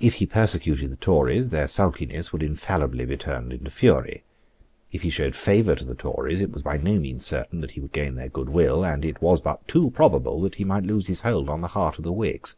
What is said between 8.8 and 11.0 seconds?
and it was but too probable that he might